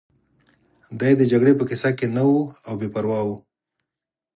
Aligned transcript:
دی 0.99 1.13
د 1.17 1.21
جګړې 1.31 1.53
په 1.59 1.63
کیسه 1.69 1.89
کې 1.97 2.07
نه 2.15 2.23
و 2.31 2.35
او 2.67 2.73
بې 2.79 2.87
پروا 2.93 3.19
و 3.27 3.29